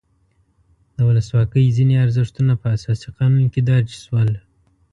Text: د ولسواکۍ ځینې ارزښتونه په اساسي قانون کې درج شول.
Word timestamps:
د 0.95 0.97
ولسواکۍ 1.09 1.65
ځینې 1.77 1.95
ارزښتونه 2.05 2.53
په 2.61 2.67
اساسي 2.75 3.09
قانون 3.17 3.45
کې 3.53 3.61
درج 3.69 3.87
شول. 4.03 4.29